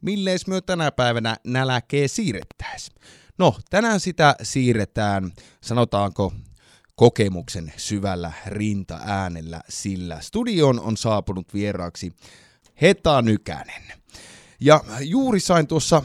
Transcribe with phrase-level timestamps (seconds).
[0.00, 2.90] Milleis myö tänä päivänä näläkee siirrettäis?
[3.38, 6.32] No, tänään sitä siirretään, sanotaanko,
[6.96, 12.12] kokemuksen syvällä rinta-äänellä, sillä studion on saapunut vieraaksi
[12.82, 13.82] Heta Nykänen.
[14.60, 16.02] Ja juuri sain tuossa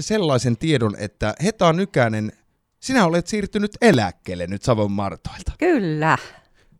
[0.00, 2.32] sellaisen tiedon, että Heta Nykänen,
[2.80, 5.52] sinä olet siirtynyt eläkkeelle nyt Savon Martoilta.
[5.58, 6.18] Kyllä.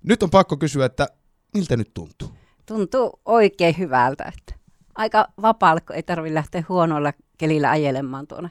[0.03, 1.09] Nyt on pakko kysyä, että
[1.55, 2.31] miltä nyt tuntuu?
[2.67, 4.25] Tuntuu oikein hyvältä.
[4.25, 4.60] Että
[5.01, 8.51] aika vapaalle, kun ei tarvitse lähteä huonoilla kelillä ajelemaan tuonne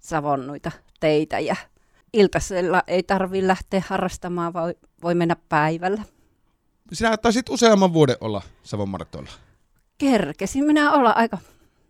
[0.00, 0.70] Savon noita
[1.00, 1.38] teitä.
[1.38, 1.56] Ja
[2.12, 6.02] iltasella ei tarvitse lähteä harrastamaan, voi, voi mennä päivällä.
[6.92, 9.30] Sinä taisit useamman vuoden olla Savon Martoilla.
[9.98, 11.38] Kerkesin minä olla aika,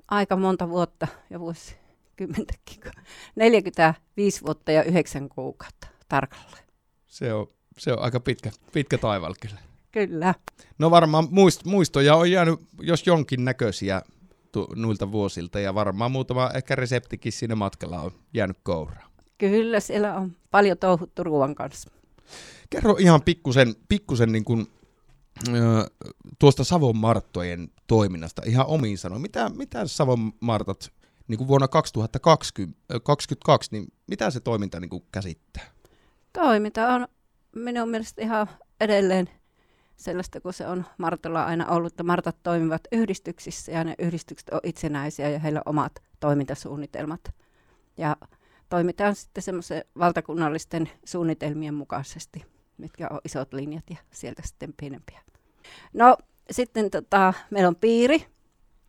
[0.09, 1.77] aika monta vuotta ja vuosi
[2.17, 2.81] kymmentäkin.
[3.37, 6.65] 45 vuotta ja 9 kuukautta tarkalleen.
[7.07, 7.47] Se on,
[7.79, 9.70] se on aika pitkä, pitkä taival kyllä.
[9.93, 10.35] Kyllä.
[10.79, 14.03] No varmaan muist, muistoja on jäänyt, jos jonkin näköisiä
[14.53, 19.11] tu, noilta vuosilta, ja varmaan muutama ehkä reseptikin siinä matkalla on jäänyt kouraan.
[19.39, 21.91] Kyllä, siellä on paljon touhuttu ruoan kanssa.
[22.71, 24.67] Kerro ihan pikkusen, pikkusen niin kuin,
[25.49, 25.53] ö,
[26.39, 29.23] tuosta Savon Marttojen toiminnasta ihan omiin sanoin.
[29.23, 30.93] Mitä, mitä Savon Martat
[31.29, 35.65] niin kuin vuonna 2022, niin mitä se toiminta niin kuin käsittää?
[36.33, 37.09] Toiminta on
[37.57, 38.49] minun mielestä ihan
[38.81, 39.31] edelleen
[40.01, 44.61] sellaista kuin se on Martolla aina ollut, että Martat toimivat yhdistyksissä ja ne yhdistykset on
[44.63, 47.35] itsenäisiä ja heillä on omat toimintasuunnitelmat.
[47.97, 48.17] Ja
[48.69, 52.45] toimitaan sitten semmoisen valtakunnallisten suunnitelmien mukaisesti,
[52.79, 55.21] mitkä on isot linjat ja sieltä sitten pienempiä.
[55.93, 56.17] No
[56.51, 58.27] sitten tota, meillä on piiri,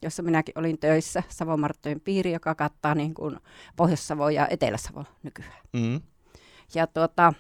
[0.02, 3.40] jossa minäkin olin töissä, Savomarttojen piiri, joka kattaa niin kuin
[3.76, 5.62] Pohjois-Savo ja Etelä-Savo nykyään.
[5.74, 6.02] Mm.
[6.76, 7.34] Ja, tuota,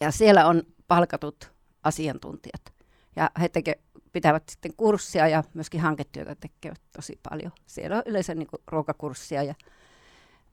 [0.00, 2.72] ja siellä on palkatut asiantuntijat.
[3.16, 3.80] Ja he teke,
[4.12, 7.52] pitävät sitten kurssia ja myöskin hanketyötä tekevät tosi paljon.
[7.66, 9.54] Siellä on yleensä niin kuin ruokakurssia ja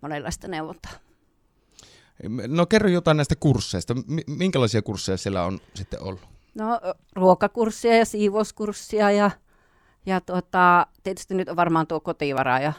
[0.01, 0.91] monenlaista neuvontaa.
[2.47, 3.95] No kerro jotain näistä kursseista.
[4.27, 6.21] Minkälaisia kursseja siellä on sitten ollut?
[6.55, 6.81] No
[7.15, 9.31] ruokakurssia ja siivouskurssia ja,
[10.05, 12.73] ja tuota, tietysti nyt on varmaan tuo kotivara ja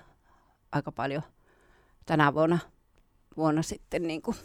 [0.72, 1.22] aika paljon
[2.06, 2.58] tänä vuonna,
[3.36, 4.36] vuonna sitten niin kuin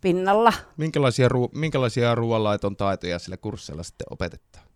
[0.00, 0.52] pinnalla.
[0.76, 4.68] Minkälaisia, ruo- minkälaisia ruoanlaiton taitoja sillä kurssilla sitten opetetaan?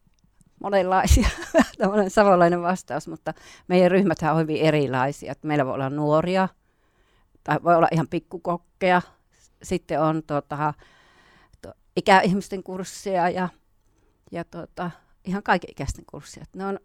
[0.62, 1.28] Monenlaisia.
[1.78, 3.34] Tällainen savolainen vastaus, mutta
[3.68, 5.34] meidän ryhmät on hyvin erilaisia.
[5.42, 6.48] Meillä voi olla nuoria,
[7.44, 9.02] tai voi olla ihan pikkukokkeja.
[9.62, 10.74] Sitten on tota,
[11.62, 13.48] to, ikäihmisten kursseja ja,
[14.32, 14.90] ja tota,
[15.24, 16.46] ihan kaiken ikäisten kursseja.
[16.56, 16.78] Ne on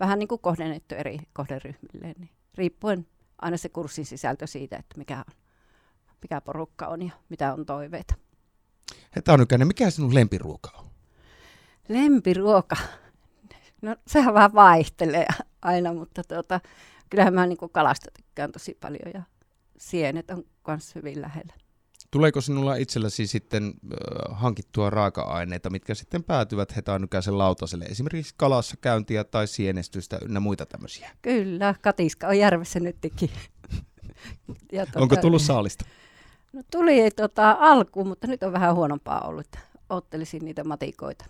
[0.00, 3.06] vähän niin kuin kohdennettu eri kohderyhmille, niin riippuen
[3.38, 5.34] aina se kurssin sisältö siitä, että mikä on
[6.26, 8.14] mikä porukka on ja mitä on toiveita.
[9.16, 10.86] Heta Nykänen, mikä sinun lempiruoka on?
[11.88, 12.76] Lempiruoka?
[13.82, 15.26] No sehän vähän vaihtelee
[15.62, 16.60] aina, mutta tuota,
[17.10, 19.22] kyllähän mä niin kalasta tykkään tosi paljon ja
[19.78, 21.54] sienet on myös hyvin lähellä.
[22.10, 29.24] Tuleeko sinulla itselläsi sitten äh, hankittua raaka-aineita, mitkä sitten päätyvät Hetanykäisen lautaselle, esimerkiksi kalassa käyntiä
[29.24, 31.10] tai sienestystä ynnä muita tämmöisiä?
[31.22, 33.12] Kyllä, katiska on järvessä nytkin.
[34.70, 35.84] tuota, Onko tullut saalista?
[36.56, 39.46] No tuli ei, tota, alkuun, mutta nyt on vähän huonompaa ollut.
[39.90, 41.24] Ottelisin niitä matikoita.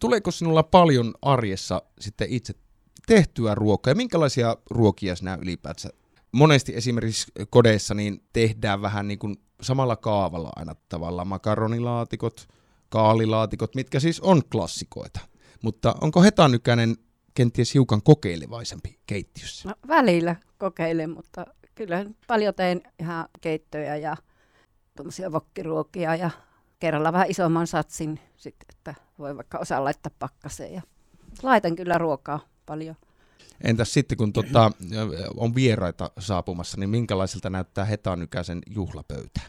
[0.00, 2.54] Tuleeko sinulla paljon arjessa sitten itse
[3.06, 5.94] tehtyä ruokaa ja minkälaisia ruokia sinä ylipäätään?
[6.32, 12.48] Monesti esimerkiksi kodeissa niin tehdään vähän niin kuin samalla kaavalla aina tavallaan makaronilaatikot,
[12.88, 15.20] kaalilaatikot, mitkä siis on klassikoita.
[15.62, 16.96] Mutta onko Hetanykäinen
[17.34, 19.68] kenties hiukan kokeilevaisempi keittiössä?
[19.68, 24.16] No, välillä kokeilen, mutta kyllä paljon tein ihan keittoja ja
[24.96, 26.30] tuommoisia vokkiruokia ja
[26.78, 30.74] kerralla vähän isomman satsin, sit, että voi vaikka osaa laittaa pakkaseen.
[30.74, 30.82] Ja
[31.42, 32.96] laitan kyllä ruokaa paljon.
[33.64, 34.72] Entäs sitten, kun tota,
[35.36, 39.40] on vieraita saapumassa, niin minkälaiselta näyttää Hetanykäisen juhlapöytä?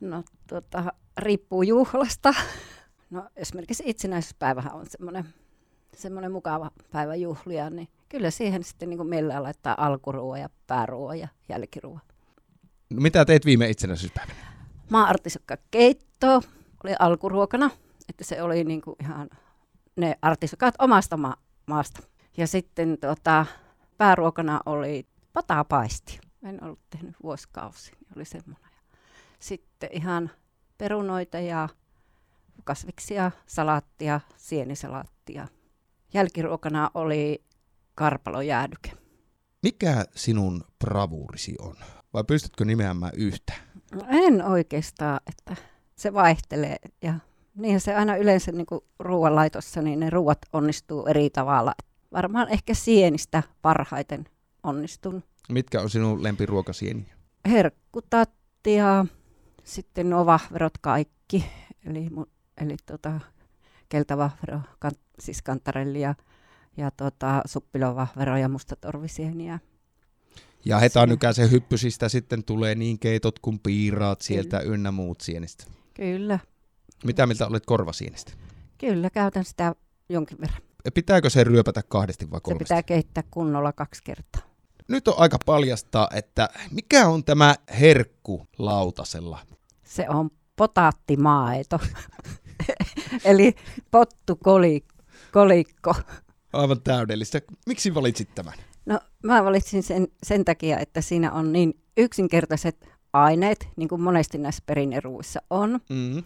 [0.00, 2.34] No tota, riippuu juhlasta.
[3.10, 5.34] No esimerkiksi itsenäisyyspäivähän on semmoinen
[5.96, 11.28] semmoinen mukava päivä juhlia, niin kyllä siihen sitten niin mielellään laittaa alkuruoa ja pääruoa ja
[11.48, 12.00] jälkiruoa.
[12.90, 14.38] No mitä teit viime itsenäisyyspäivänä?
[14.90, 16.42] Maa-artisokka keitto
[16.84, 17.70] oli alkuruokana,
[18.08, 19.30] että se oli niin kuin ihan
[19.96, 21.36] ne artisokkaat omasta ma-
[21.66, 22.02] maasta.
[22.36, 23.46] Ja sitten tota,
[23.98, 26.20] pääruokana oli patapaisti.
[26.42, 28.70] En ollut tehnyt vuosikausi, niin oli semmoinen.
[29.38, 30.30] Sitten ihan
[30.78, 31.68] perunoita ja
[32.64, 35.48] kasviksia, salaattia, sienisalaattia.
[36.14, 37.44] Jälkiruokana oli
[37.94, 38.92] karpalojäädyke.
[39.62, 41.76] Mikä sinun bravuurisi on?
[42.14, 43.52] Vai pystytkö nimeämään yhtä?
[43.94, 45.56] No en oikeastaan, että
[45.96, 46.76] se vaihtelee.
[47.02, 47.14] Ja
[47.54, 48.66] niin se aina yleensä niin
[48.98, 51.74] ruoanlaitossa, niin ne ruoat onnistuu eri tavalla.
[52.12, 54.24] varmaan ehkä sienistä parhaiten
[54.62, 55.22] onnistun.
[55.48, 57.14] Mitkä on sinun lempiruokasieniä?
[57.48, 59.06] Herkkutatti ja
[59.64, 61.44] sitten nuo vahverot kaikki,
[61.86, 62.10] eli,
[62.60, 63.20] eli tota,
[63.88, 66.14] keltavahvero, kan, siis kantarelli ja,
[66.76, 69.58] ja tota, suppilovahvero ja mustatorvisieniä.
[70.64, 74.74] Ja nykäisen hyppysistä sitten tulee niin keitot kuin piiraat sieltä Kyllä.
[74.74, 75.64] ynnä muut sienistä.
[75.94, 76.38] Kyllä.
[77.04, 78.32] Mitä mieltä olet korvasienistä?
[78.78, 79.74] Kyllä, käytän sitä
[80.08, 80.60] jonkin verran.
[80.94, 82.64] Pitääkö se ryöpätä kahdesti vai kolmesti?
[82.64, 84.42] Se pitää keittää kunnolla kaksi kertaa.
[84.88, 89.38] Nyt on aika paljastaa, että mikä on tämä herkku lautasella?
[89.84, 91.80] Se on potaattimaito,
[93.24, 93.54] eli
[93.90, 94.36] pottu
[95.32, 95.94] kolikko.
[96.54, 97.40] Aivan täydellistä.
[97.66, 98.54] Miksi valitsit tämän?
[98.86, 104.38] No mä valitsin sen sen takia, että siinä on niin yksinkertaiset aineet, niin kuin monesti
[104.38, 105.80] näissä perinneruuissa on.
[105.90, 106.22] Mm-hmm.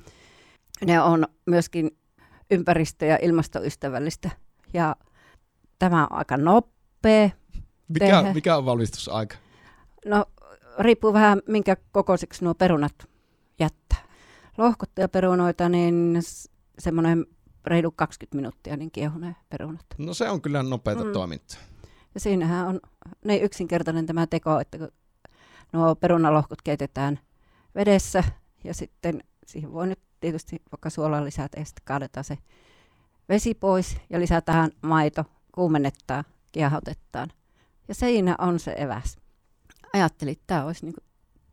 [0.84, 1.98] Ne on myöskin
[2.50, 4.30] ympäristö- ja ilmastoystävällistä.
[4.72, 4.96] Ja
[5.78, 7.30] tämä on aika nopea.
[7.88, 9.36] Mikä, mikä on valmistusaika?
[10.06, 10.24] No
[10.78, 12.94] riippuu vähän minkä kokoiseksi nuo perunat
[13.60, 13.98] jättää.
[14.58, 16.18] Lohkottuja perunoita, niin
[16.78, 17.26] semmoinen
[17.68, 19.86] reilu 20 minuuttia niin kiehuneen perunat.
[19.98, 21.12] No se on kyllä nopeata mm.
[21.12, 21.58] toimintaa.
[22.14, 22.80] Ja siinähän on
[23.24, 24.88] niin yksinkertainen tämä teko, että kun
[25.72, 27.18] nuo perunalohkot keitetään
[27.74, 28.24] vedessä
[28.64, 32.38] ja sitten siihen voi nyt tietysti vaikka suolaa lisätä ja sitten kaadetaan se
[33.28, 37.32] vesi pois ja lisätään maito, kuumennetaan, kiehautetaan.
[37.88, 39.16] Ja siinä on se eväs.
[39.92, 40.94] Ajattelin, että tämä olisi niin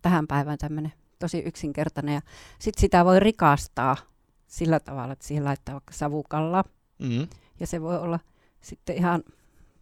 [0.02, 2.16] tähän päivään tämmöinen tosi yksinkertainen.
[2.16, 2.22] Ja
[2.60, 3.98] sitten sitä voi rikastaa
[4.48, 6.64] sillä tavalla, että siihen laittaa vaikka savukalla.
[7.00, 7.28] Mm-hmm.
[7.60, 8.20] Ja se voi olla
[8.62, 9.24] sitten ihan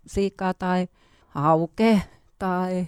[0.08, 0.88] siikaa tai
[1.28, 2.02] hauke
[2.40, 2.88] tai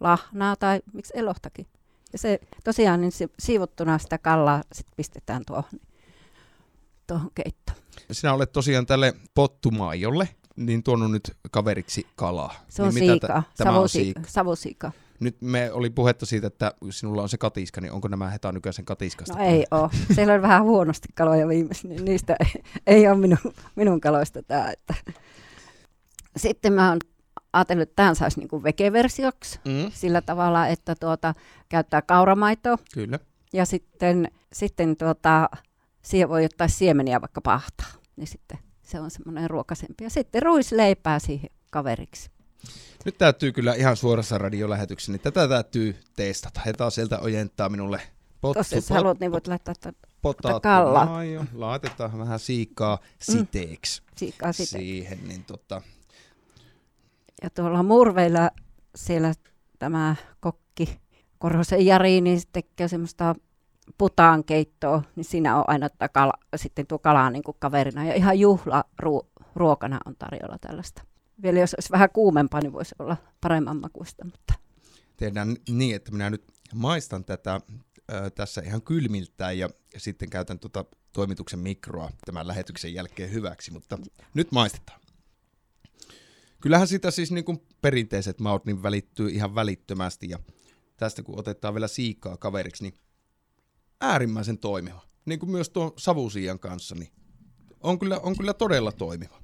[0.00, 1.66] lahnaa tai miksi elohtakin.
[2.12, 5.80] Ja se tosiaan niin siivottuna sitä kallaa sit pistetään tuohon,
[7.06, 7.78] tuohon keittoon.
[8.12, 12.54] Sinä olet tosiaan tälle pottumaajolle niin tuonut nyt kaveriksi kalaa.
[12.68, 15.09] Se on niin siika, t-.
[15.20, 18.84] Nyt me oli puhetta siitä, että sinulla on se katiska, niin onko nämä Heta nykyisen
[18.84, 19.34] katiskasta?
[19.38, 19.90] No ei ole.
[20.14, 23.38] Siellä on vähän huonosti kaloja viimeisen, niin niistä ei, ei ole minun,
[23.76, 24.70] minun kaloista tämä.
[24.70, 24.94] Että.
[26.36, 26.98] Sitten mä oon
[27.52, 29.90] ajatellut, että tämän saisi niin vegeversioksi mm.
[29.92, 31.34] sillä tavalla, että tuota,
[31.68, 32.78] käyttää kauramaitoa.
[32.94, 33.18] Kyllä.
[33.52, 35.50] Ja sitten, sitten tuota,
[36.02, 37.92] siihen voi ottaa siemeniä vaikka pahtaa.
[38.16, 40.04] Niin sitten se on semmoinen ruokasempi.
[40.04, 42.30] Ja sitten ruisleipää siihen kaveriksi.
[43.04, 46.60] Nyt täytyy kyllä ihan suorassa radiolähetyksessä, niin tätä täytyy testata.
[46.66, 48.00] He taas sieltä ojentaa minulle.
[48.40, 49.74] Tuossa jos haluat, niin voit laittaa
[50.22, 51.08] tota kalla.
[51.54, 54.02] Laitetaan vähän siikaa siteeksi.
[54.02, 54.06] Mm.
[54.16, 54.78] Siikaa siteeksi.
[54.78, 55.82] Siihen, niin tota,
[57.42, 58.50] ja tuolla Murveilla
[58.94, 59.32] siellä
[59.78, 61.00] tämä kokki
[61.38, 63.34] Korhosen Jari, niin tekee semmoista
[63.98, 68.04] putaan keittoa, niin siinä on aina kala, sitten tuo kala niin kuin kaverina.
[68.04, 68.84] Ja ihan juhla
[69.54, 71.02] ruokana on tarjolla tällaista.
[71.42, 74.24] Vielä jos olisi vähän kuumempaa, niin voisi olla paremman makuista.
[74.24, 74.54] Mutta.
[75.16, 76.44] Tehdään niin, että minä nyt
[76.74, 77.60] maistan tätä
[78.34, 83.98] tässä ihan kylmiltään ja sitten käytän tuota toimituksen mikroa tämän lähetyksen jälkeen hyväksi, mutta
[84.34, 85.00] nyt maistetaan.
[86.60, 90.38] Kyllähän sitä siis niin kuin perinteiset maut niin välittyy ihan välittömästi ja
[90.96, 92.98] tästä kun otetaan vielä siikaa kaveriksi, niin
[94.00, 95.02] äärimmäisen toimiva.
[95.24, 97.12] Niin kuin myös tuon savusiian kanssa, niin
[97.80, 99.39] on kyllä, on kyllä todella toimiva.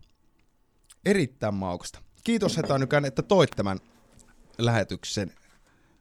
[1.07, 1.99] Erittäin maukasta.
[2.25, 3.79] Kiitos Hetanykän, että toit tämän
[4.59, 5.33] lähetyksen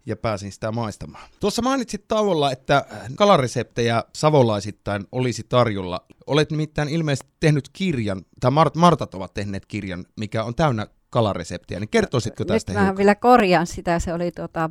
[0.06, 1.30] ja pääsin sitä maistamaan.
[1.40, 6.06] Tuossa mainitsit tauolla, että kalareseptejä savolaisittain olisi tarjolla.
[6.28, 11.80] Olet nimittäin ilmeisesti tehnyt kirjan, tai Mart- Martat ovat tehneet kirjan, mikä on täynnä kalareseptiä,
[11.80, 14.70] niin kertoisitko tästä Nyt mä vielä korjaan sitä, se oli tuota,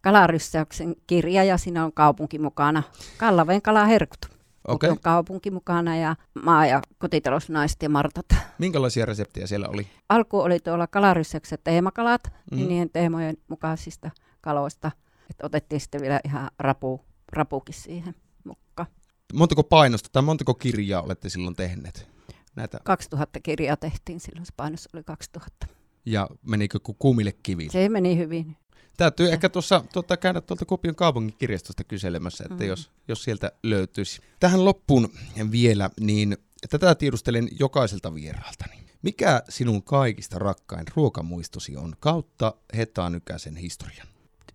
[0.00, 2.82] kalaryssäyksen kirja ja siinä on kaupunki mukana.
[3.16, 4.39] Kallaveen kalaherkut.
[4.68, 4.90] Okay.
[4.90, 8.26] On kaupunki mukana ja maa- ja kotitalousnaiset ja martat.
[8.58, 9.86] Minkälaisia reseptejä siellä oli?
[10.08, 12.56] Alku oli tuolla kalaryssäyksen teemakalat, mm.
[12.56, 14.90] niin niiden teemojen mukaisista kaloista.
[15.30, 17.00] Et otettiin sitten vielä ihan rapu,
[17.32, 18.14] rapukin siihen
[18.44, 18.88] mukaan.
[19.34, 22.08] Montako painosta tai montako kirjaa olette silloin tehneet?
[22.56, 22.80] Näitä?
[22.84, 25.66] 2000 kirjaa tehtiin silloin, se painos oli 2000.
[26.06, 27.72] Ja menikö kuumille kiville?
[27.72, 28.56] Se meni hyvin.
[29.00, 32.68] Täytyy ehkä tuossa tuota, käydä tuolta Kuopion kaupungin kirjastosta kyselemässä, että mm.
[32.68, 34.20] jos, jos sieltä löytyisi.
[34.40, 35.08] Tähän loppuun
[35.50, 36.36] vielä, niin
[36.70, 38.74] tätä tiedustelen jokaiselta vieraaltani.
[39.02, 44.06] Mikä sinun kaikista rakkain ruokamuistosi on kautta Heta Nykäsen historian?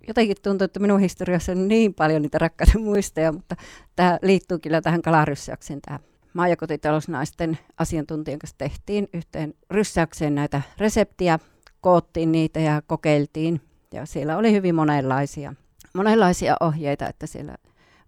[0.07, 3.55] Jotenkin tuntuu, että minun historiassa on niin paljon niitä rakkaita muistoja, mutta
[3.95, 5.99] tämä liittyy kyllä tähän kalaryssäykseen, tämä
[6.33, 11.39] maa- ja kotitalousnaisten asiantuntijan kanssa tehtiin yhteen ryssäykseen näitä reseptiä,
[11.81, 13.61] koottiin niitä ja kokeiltiin.
[13.95, 15.53] Ja siellä oli hyvin monenlaisia,
[15.93, 17.55] monenlaisia ohjeita, että siellä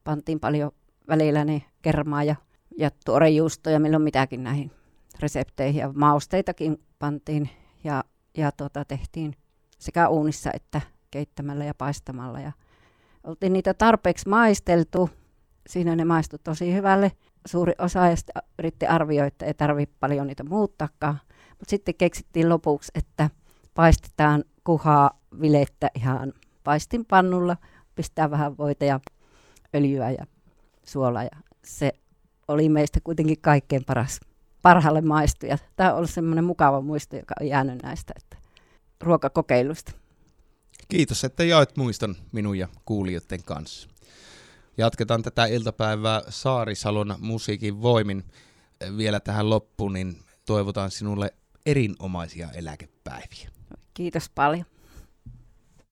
[0.04, 0.72] pantiin paljon
[1.08, 2.36] välillä ne kermaa ja,
[2.78, 4.72] ja tuorejuustoja, milloin mitäkin näihin
[5.20, 7.50] resepteihin ja mausteitakin pantiin
[7.84, 8.04] ja,
[8.38, 9.36] ja tuota, tehtiin
[9.80, 12.40] sekä uunissa että keittämällä ja paistamalla.
[12.40, 12.52] Ja
[13.24, 15.10] oltiin niitä tarpeeksi maisteltu.
[15.70, 17.12] Siinä ne maistui tosi hyvälle.
[17.48, 18.16] Suuri osa ja
[18.60, 21.20] yritti arvioida, että ei tarvitse paljon niitä muuttaakaan.
[21.50, 23.30] Mutta sitten keksittiin lopuksi, että
[23.78, 27.58] paistetaan kuhaa vilettä ihan paistinpannulla,
[27.96, 29.00] pistää vähän voita ja
[29.76, 30.26] öljyä ja
[30.84, 31.24] suolaa.
[31.24, 31.92] Ja se
[32.48, 34.20] oli meistä kuitenkin kaikkein paras,
[34.62, 35.58] parhaalle maistuja.
[35.76, 38.38] Tämä on ollut semmoinen mukava muisto, joka on jäänyt näistä että
[39.02, 39.92] ruokakokeilusta.
[40.90, 43.90] Kiitos, että jaoit muiston minun ja kuulijoiden kanssa.
[44.78, 48.24] Jatketaan tätä iltapäivää Saarisalon musiikin voimin.
[48.98, 51.34] Vielä tähän loppuun, niin toivotan sinulle
[51.66, 53.57] erinomaisia eläkepäiviä.
[53.98, 54.66] Kiitos paljon.